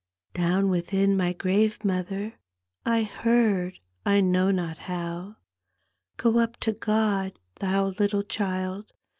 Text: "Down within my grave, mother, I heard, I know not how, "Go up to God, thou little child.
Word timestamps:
"Down 0.33 0.69
within 0.71 1.15
my 1.15 1.31
grave, 1.31 1.85
mother, 1.85 2.33
I 2.87 3.03
heard, 3.03 3.77
I 4.03 4.19
know 4.19 4.49
not 4.49 4.79
how, 4.79 5.35
"Go 6.17 6.39
up 6.39 6.57
to 6.61 6.73
God, 6.73 7.37
thou 7.59 7.85
little 7.89 8.23
child. 8.23 8.93